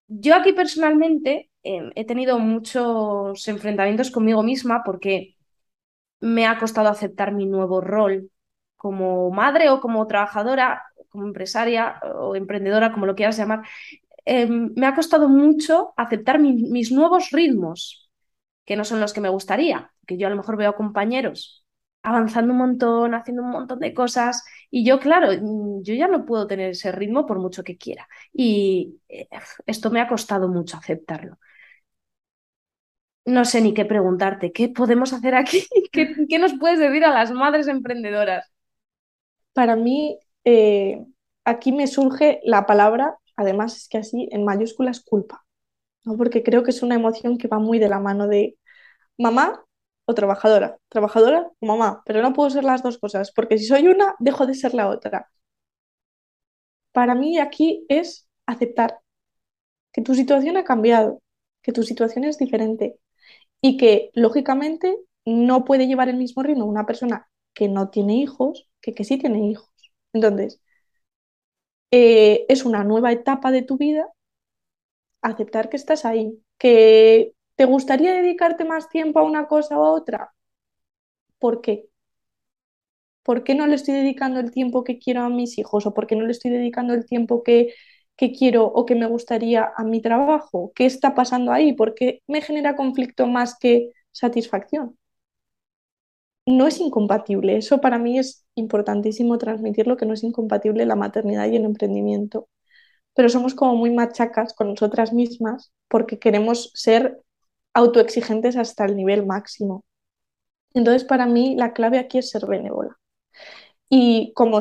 [0.07, 5.32] yo aquí personalmente em, he tenido muchos enfrentamientos conmigo misma porque
[6.23, 8.31] me ha costado aceptar mi nuevo rol
[8.77, 13.61] como madre o como trabajadora, como empresaria o emprendedora, como lo quieras llamar.
[14.25, 18.09] Em, me ha costado mucho aceptar mis nuevos ritmos,
[18.65, 21.65] que no son los que me gustaría, que yo a lo mejor veo compañeros
[22.03, 24.43] avanzando un montón, haciendo un montón de cosas.
[24.69, 28.07] Y yo, claro, mm, yo ya no puedo tener ese ritmo por mucho que quiera.
[28.33, 29.27] Y eh,
[29.65, 31.37] esto me ha costado mucho aceptarlo.
[33.25, 35.65] No sé ni qué preguntarte, ¿qué podemos hacer aquí?
[35.91, 38.51] ¿Qué, nos puedes decir a las madres emprendedoras?
[39.53, 41.05] Para mí, eh,
[41.45, 45.45] aquí me surge la palabra, además es que así en mayúsculas, culpa,
[46.03, 46.17] ¿no?
[46.17, 48.57] porque creo que es una emoción que va muy de la mano de
[49.17, 49.63] mamá
[50.05, 53.87] o trabajadora, trabajadora o mamá, pero no puedo ser las dos cosas, porque si soy
[53.87, 55.29] una, dejo de ser la otra.
[56.91, 58.99] Para mí aquí es aceptar
[59.93, 61.21] que tu situación ha cambiado,
[61.61, 62.97] que tu situación es diferente
[63.63, 68.69] y que lógicamente no puede llevar el mismo ritmo una persona que no tiene hijos
[68.81, 69.71] que que sí tiene hijos.
[70.13, 70.61] Entonces,
[71.91, 74.07] eh, es una nueva etapa de tu vida,
[75.21, 80.33] aceptar que estás ahí, que ¿Te gustaría dedicarte más tiempo a una cosa u otra?
[81.39, 81.89] ¿Por qué?
[83.23, 85.85] ¿Por qué no le estoy dedicando el tiempo que quiero a mis hijos?
[85.85, 87.73] ¿O por qué no le estoy dedicando el tiempo que,
[88.17, 90.71] quiero o que me gustaría a mi trabajo?
[90.75, 91.73] ¿Qué está pasando ahí?
[91.73, 94.97] ¿Por qué me genera conflicto más que satisfacción?
[96.45, 97.57] No es incompatible.
[97.57, 102.49] Eso para mí es importantísimo transmitirlo, que no es incompatible la maternidad y el emprendimiento.
[103.15, 107.21] Pero somos como muy machacas con nosotras mismas porque queremos ser
[107.73, 109.85] autoexigentes hasta el nivel máximo.
[110.73, 112.97] Entonces, para mí, la clave aquí es ser benévola.
[113.89, 114.59] Y como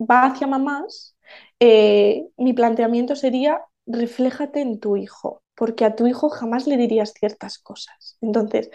[0.00, 1.16] va hacia mamás,
[1.60, 7.12] eh, mi planteamiento sería, refléjate en tu hijo, porque a tu hijo jamás le dirías
[7.14, 8.16] ciertas cosas.
[8.20, 8.70] Entonces,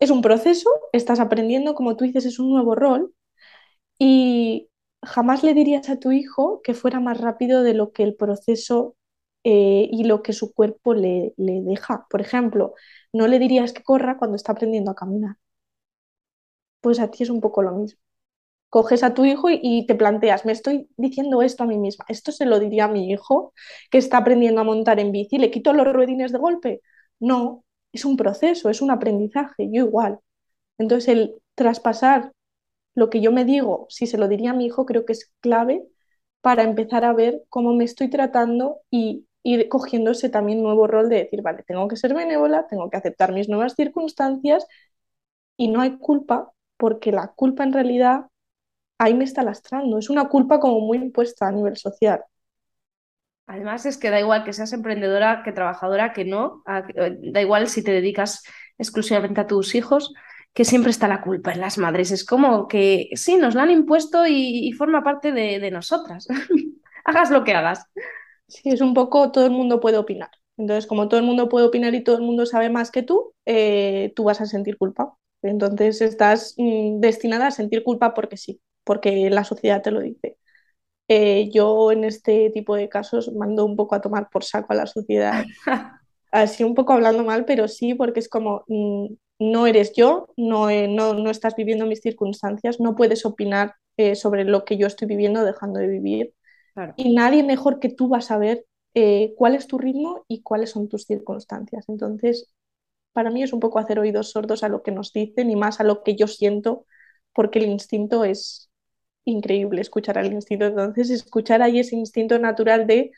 [0.00, 3.14] es un proceso, estás aprendiendo, como tú dices, es un nuevo rol,
[3.98, 4.70] y
[5.02, 8.96] jamás le dirías a tu hijo que fuera más rápido de lo que el proceso
[9.44, 12.06] eh, y lo que su cuerpo le, le deja.
[12.10, 12.74] Por ejemplo,
[13.12, 15.36] no le dirías que corra cuando está aprendiendo a caminar.
[16.80, 17.98] Pues a ti es un poco lo mismo.
[18.74, 22.32] Coges a tu hijo y, te planteas, me estoy diciendo esto a mí misma, esto
[22.32, 23.52] se lo diría a mi hijo
[23.88, 26.82] que está aprendiendo a montar en bici, ¿le quito los ruedines de golpe?
[27.20, 30.18] No, es un proceso, es un aprendizaje, yo igual.
[30.78, 32.32] Entonces el traspasar
[32.96, 35.32] lo que yo me digo, si se lo diría a mi hijo, creo que es
[35.40, 35.84] clave
[36.40, 41.10] para empezar a ver cómo me estoy tratando y ir cogiendo ese también nuevo rol
[41.10, 44.66] de decir, vale, tengo que ser benévola, tengo que aceptar mis nuevas circunstancias
[45.56, 48.26] y no hay culpa porque la culpa en realidad
[48.98, 49.98] ahí me está lastrando.
[49.98, 52.22] Es una culpa como muy impuesta a nivel social.
[53.46, 57.68] Además es que da igual que seas emprendedora, que trabajadora, que no, eh, da igual
[57.68, 58.42] si te dedicas
[58.78, 60.14] exclusivamente a tus hijos,
[60.54, 62.10] que siempre está la culpa en las madres.
[62.10, 66.26] Es como que sí, nos la han impuesto y, forma parte de, de nosotras.
[67.04, 67.86] hagas lo que hagas.
[68.48, 70.30] Sí, es un poco todo el mundo puede opinar.
[70.56, 73.34] Entonces, como todo el mundo puede opinar y todo el mundo sabe más que tú,
[73.46, 75.16] eh, tú vas a sentir culpa.
[75.42, 80.38] Entonces, estás mm, destinada a sentir culpa porque sí, porque la sociedad te lo dice.
[81.08, 84.76] Eh, yo en este tipo de casos mando un poco a tomar por saco a
[84.76, 85.44] la sociedad.
[86.32, 89.06] Así un poco hablando mal, pero sí, porque es como, mm,
[89.40, 93.74] no eres yo, no, eh, no, no, estás viviendo mis circunstancias, no puedes opinar
[94.16, 96.34] sobre lo que yo estoy viviendo, dejando de vivir.
[96.96, 100.70] Y nadie mejor que tú va a saber eh, cuál es tu ritmo y cuáles
[100.70, 101.84] son tus circunstancias.
[101.88, 102.52] Entonces,
[103.12, 105.80] para mí es un poco hacer oídos sordos a lo que nos dicen y más
[105.80, 106.86] a lo que yo siento,
[107.32, 108.70] porque el instinto es
[109.24, 110.66] increíble, escuchar al instinto.
[110.66, 113.12] Entonces, escuchar ahí ese instinto natural de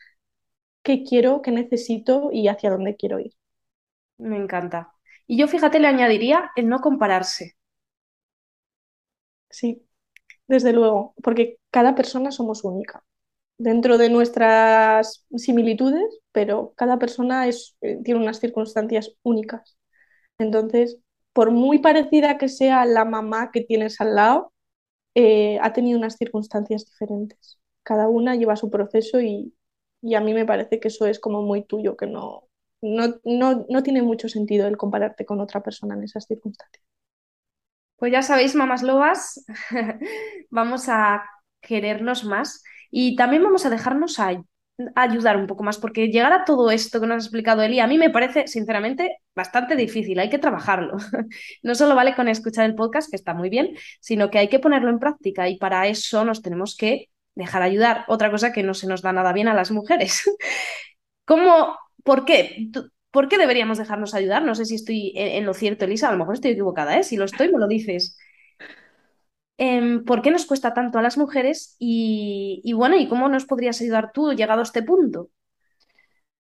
[0.85, 3.33] qué quiero, qué necesito y hacia dónde quiero ir.
[4.19, 4.93] Me encanta.
[5.27, 7.57] Y yo, fíjate, le añadiría el no compararse.
[9.51, 9.87] Sí,
[10.49, 13.05] desde luego, porque cada persona somos única
[13.59, 19.79] dentro de nuestras similitudes, pero cada persona es, eh, tiene unas circunstancias únicas.
[20.39, 20.99] Entonces,
[21.35, 24.53] por muy parecida que sea la mamá que tienes al lado,
[25.17, 27.59] eh, ha tenido unas circunstancias diferentes.
[27.83, 29.55] Cada una lleva su proceso y,
[30.15, 32.49] a mí me parece que eso es como muy tuyo, que no,
[32.83, 36.85] no, no tiene mucho sentido el compararte con otra persona en esas circunstancias.
[37.97, 39.47] Pues ya sabéis, mamás lobas,
[40.51, 41.25] vamos a
[41.63, 44.33] querernos más y también vamos a dejarnos a,
[44.95, 47.87] ayudar un poco más, porque llegar a todo esto que nos ha explicado Eli, a
[47.87, 50.97] mí me parece, sinceramente, bastante difícil, hay que trabajarlo.
[51.63, 54.59] No solo vale con escuchar el podcast, que está muy bien, sino que hay que
[54.59, 58.05] ponerlo en práctica y para eso nos tenemos que dejar ayudar.
[58.09, 60.25] Otra cosa que no se nos da nada bien a las mujeres.
[61.25, 62.71] ¿Cómo ¿por qué?
[63.11, 64.45] ¿Por qué deberíamos dejarnos ayudar?
[64.45, 67.03] No sé si estoy en, lo cierto, Elisa, a lo mejor estoy equivocada, ¿eh?
[67.03, 68.17] Si lo estoy, me lo dices.
[69.59, 71.77] Em, ¿por qué nos cuesta tanto a las mujeres?
[71.79, 75.31] Y, bueno, ¿y cómo nos podrías ayudar tú llegado a este punto?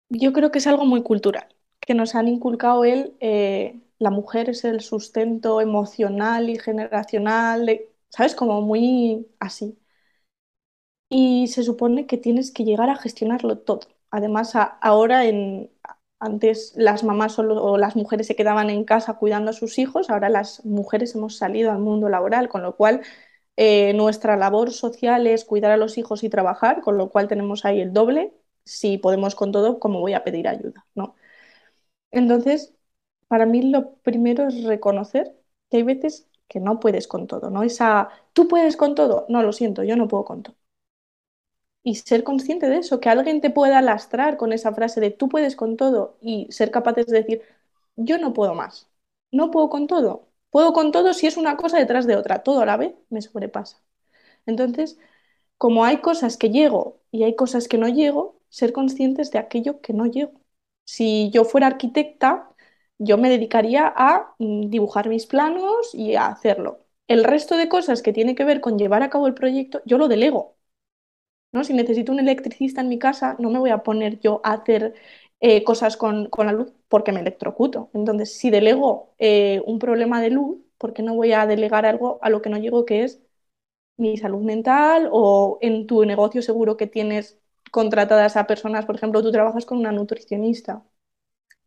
[0.10, 1.48] Yo creo que es algo muy cultural,
[1.80, 8.36] que nos han inculcado él, eh, la mujer es el sustento emocional y generacional, ¿sabes?
[8.36, 9.78] Como muy así.
[11.10, 13.82] Y se supone que tienes que llegar a gestionarlo todo.
[14.12, 15.72] Además, ahora en,
[16.20, 20.10] antes las mamás solo, o las mujeres se quedaban en casa cuidando a sus hijos,
[20.10, 23.02] ahora las mujeres hemos salido al mundo laboral, con lo cual
[23.58, 27.66] eh, nuestra labor social es cuidar a los hijos y trabajar, con lo cual tenemos
[27.66, 28.34] ahí el doble.
[28.66, 30.86] Si podemos con todo, ¿cómo voy a pedir ayuda?
[30.96, 31.16] ¿no?
[32.12, 32.74] Entonces,
[33.28, 35.36] para mí lo primero es reconocer
[35.70, 37.64] que hay veces que no puedes con todo, ¿no?
[37.64, 40.56] Esa, tú puedes con todo, no, lo siento, yo no puedo con todo.
[41.86, 45.30] Y ser consciente de eso, que alguien te pueda lastrar con esa frase de tú
[45.30, 47.44] puedes con todo y ser capaces de decir,
[47.98, 48.90] yo no puedo más,
[49.32, 50.30] no puedo con todo.
[50.52, 53.22] Puedo con todo si es una cosa detrás de otra, todo a la vez me
[53.22, 53.84] sobrepasa.
[54.46, 54.98] Entonces,
[55.58, 59.82] como hay cosas que llego y hay cosas que no llego, ser conscientes de aquello
[59.82, 60.34] que no llego.
[60.86, 62.50] Si yo fuera arquitecta,
[63.00, 66.80] yo me dedicaría a mm, dibujar mis planos y a hacerlo.
[67.08, 69.98] El resto de cosas que tiene que ver con llevar a cabo el proyecto, yo
[69.98, 70.55] lo delego.
[71.56, 71.64] ¿No?
[71.64, 74.96] Si necesito un electricista en mi casa, no me voy a poner yo a hacer
[75.42, 77.90] eh, cosas con, con la luz porque me electrocuto.
[77.94, 82.20] Entonces, si delego eh, un problema de luz, ¿por qué no voy a delegar algo
[82.22, 83.22] a lo que no llego, que es
[83.98, 87.40] mi salud mental o en tu negocio seguro que tienes
[87.72, 90.84] contratadas a personas, por ejemplo, tú trabajas con una nutricionista,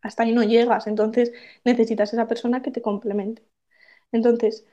[0.03, 1.33] hasta ahí no llegas, entonces
[1.65, 3.43] necesitas esa persona que te complemente.
[4.13, 4.67] Entonces,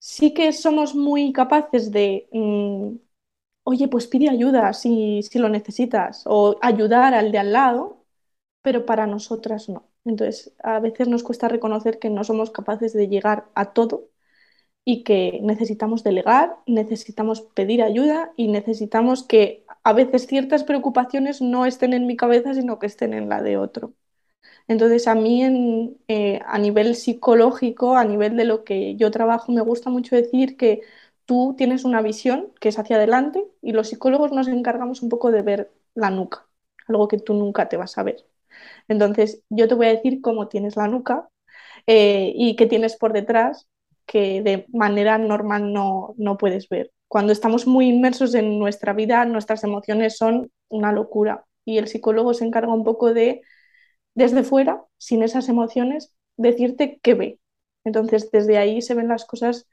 [0.00, 2.96] sí que somos muy capaces de, mm,
[3.66, 8.04] oye, pues pide ayuda si, si lo necesitas o ayudar al de al lado,
[8.62, 9.88] pero para nosotras no.
[10.04, 14.10] Entonces, a veces nos cuesta reconocer que no somos capaces de llegar a todo
[14.84, 21.66] y que necesitamos delegar, necesitamos pedir ayuda y necesitamos que a veces ciertas preocupaciones no
[21.66, 23.94] estén en mi cabeza, sino que estén en la de otro.
[24.68, 29.52] Entonces, a mí en, eh, a nivel psicológico, a nivel de lo que yo trabajo,
[29.52, 30.82] me gusta mucho decir que
[31.26, 35.32] tú tienes una visión que es hacia adelante y los psicólogos nos encargamos un poco
[35.32, 36.46] de ver la nuca,
[36.88, 38.26] algo que tú nunca te vas a ver.
[38.88, 41.28] Entonces, yo te voy a decir cómo tienes la nuca
[41.86, 43.68] eh, y qué tienes por detrás
[44.06, 46.92] que de manera normal no, no puedes ver.
[47.08, 52.34] Cuando estamos muy inmersos en nuestra vida, nuestras emociones son una locura y el psicólogo
[52.34, 53.42] se encarga un poco de,
[54.14, 57.40] desde fuera, sin esas emociones, decirte qué ve.
[57.84, 59.66] Entonces, desde ahí se ven las cosas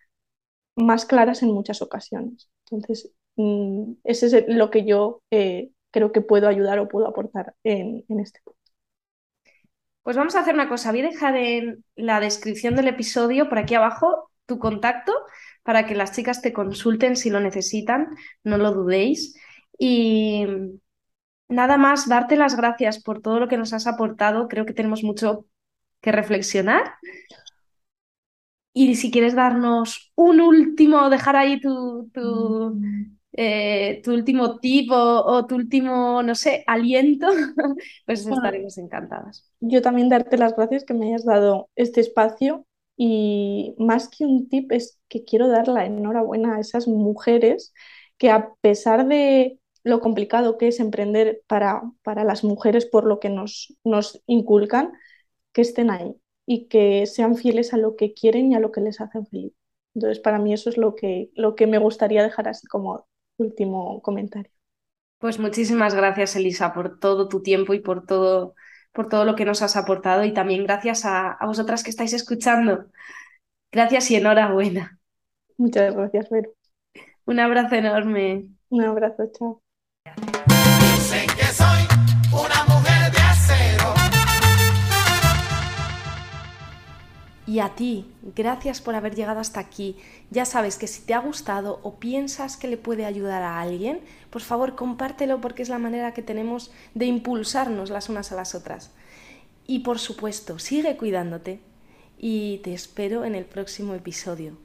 [0.75, 2.49] más claras en muchas ocasiones.
[2.69, 7.55] Entonces, mm, ese es lo que yo eh, creo que puedo ayudar o puedo aportar
[7.63, 8.59] en, en este punto.
[10.03, 10.91] Pues vamos a hacer una cosa.
[10.91, 15.13] Voy a dejar en la descripción del episodio, por aquí abajo, tu contacto
[15.63, 18.09] para que las chicas te consulten si lo necesitan.
[18.43, 19.35] No lo dudéis.
[19.77, 20.45] Y
[21.47, 24.47] nada más, darte las gracias por todo lo que nos has aportado.
[24.47, 25.45] Creo que tenemos mucho
[26.01, 26.95] que reflexionar.
[28.73, 32.79] Y si quieres darnos un último, dejar ahí tu, tu,
[33.33, 37.27] eh, tu último tip o, o tu último, no sé, aliento,
[38.05, 39.49] pues Bueno, estaremos encantadas.
[39.59, 42.65] yo también darte las gracias que me hayas dado este espacio
[42.97, 47.73] y más que un tip es que quiero dar la enhorabuena a esas mujeres
[48.17, 53.19] que a pesar de lo complicado que es emprender para, para las mujeres por lo
[53.19, 54.93] que nos, nos inculcan,
[55.53, 56.15] que estén ahí
[56.45, 59.53] y que sean fieles a lo que quieren y a lo que les hacen feliz.
[59.95, 64.01] Entonces, para mí eso es lo que, lo que me gustaría dejar así como último
[64.01, 64.51] comentario.
[65.19, 68.55] Pues muchísimas gracias, Elisa, por todo tu tiempo y por todo,
[68.91, 72.13] por todo lo que nos has aportado y también gracias a, a vosotras que estáis
[72.13, 72.87] escuchando.
[73.71, 74.99] Gracias y enhorabuena.
[75.57, 76.51] Muchas gracias, Vero.
[77.25, 78.47] Un abrazo enorme.
[78.71, 79.61] Un abrazo, chao.
[87.45, 89.97] Y a ti, gracias por haber llegado hasta aquí.
[90.31, 93.99] Ya sabes que si te ha gustado o piensas que le puede ayudar a alguien,
[94.29, 98.55] por favor compártelo porque es la manera que tenemos de impulsarnos las unas a las
[98.55, 98.91] otras.
[99.67, 101.59] Y por supuesto, sigue cuidándote
[102.17, 104.57] y te espero en el próximo episodio.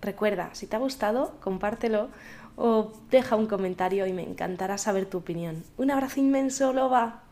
[0.00, 2.08] Recuerda, si te ha gustado, compártelo
[2.56, 5.64] o deja un comentario y me encantará saber tu opinión.
[5.76, 7.22] Un abrazo inmenso, Loba.